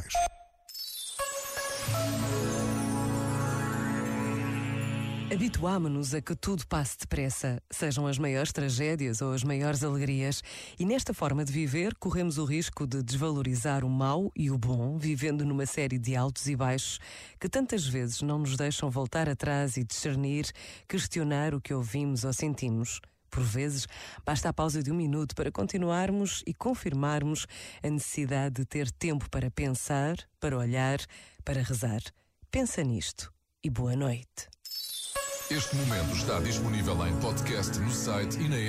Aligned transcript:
decisões. 0.00 0.40
Habituámo-nos 5.32 6.12
a 6.12 6.20
que 6.20 6.34
tudo 6.34 6.66
passe 6.66 6.98
depressa, 6.98 7.62
sejam 7.70 8.04
as 8.04 8.18
maiores 8.18 8.52
tragédias 8.52 9.22
ou 9.22 9.32
as 9.32 9.44
maiores 9.44 9.84
alegrias, 9.84 10.42
e 10.76 10.84
nesta 10.84 11.14
forma 11.14 11.44
de 11.44 11.52
viver 11.52 11.94
corremos 11.94 12.36
o 12.36 12.44
risco 12.44 12.84
de 12.84 13.00
desvalorizar 13.00 13.84
o 13.84 13.88
mau 13.88 14.32
e 14.34 14.50
o 14.50 14.58
bom, 14.58 14.98
vivendo 14.98 15.44
numa 15.44 15.66
série 15.66 15.98
de 15.98 16.16
altos 16.16 16.48
e 16.48 16.56
baixos 16.56 16.98
que 17.38 17.48
tantas 17.48 17.86
vezes 17.86 18.22
não 18.22 18.40
nos 18.40 18.56
deixam 18.56 18.90
voltar 18.90 19.28
atrás 19.28 19.76
e 19.76 19.84
discernir, 19.84 20.50
questionar 20.88 21.54
o 21.54 21.60
que 21.60 21.72
ouvimos 21.72 22.24
ou 22.24 22.32
sentimos. 22.32 23.00
Por 23.30 23.42
vezes, 23.42 23.86
basta 24.24 24.48
a 24.48 24.52
pausa 24.52 24.82
de 24.82 24.90
um 24.90 24.94
minuto 24.94 25.34
para 25.34 25.52
continuarmos 25.52 26.42
e 26.46 26.52
confirmarmos 26.52 27.46
a 27.82 27.88
necessidade 27.88 28.56
de 28.56 28.64
ter 28.64 28.90
tempo 28.90 29.30
para 29.30 29.50
pensar, 29.50 30.16
para 30.40 30.58
olhar, 30.58 30.98
para 31.44 31.62
rezar. 31.62 32.02
Pensa 32.50 32.82
nisto 32.82 33.32
e 33.62 33.70
boa 33.70 33.94
noite. 33.94 34.48
Este 35.50 35.74
momento 35.74 36.14
está 36.14 36.38
disponível 36.38 37.06
em 37.06 37.16
podcast 37.20 37.78
no 37.80 37.90
site 37.90 38.38
e 38.38 38.48
na 38.48 38.56
app. 38.56 38.68